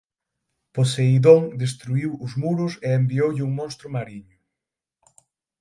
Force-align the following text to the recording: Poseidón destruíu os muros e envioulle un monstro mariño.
Poseidón 0.75 1.43
destruíu 1.63 2.11
os 2.25 2.33
muros 2.43 2.73
e 2.85 2.89
envioulle 2.99 3.43
un 3.49 3.53
monstro 3.59 3.87
mariño. 3.95 4.37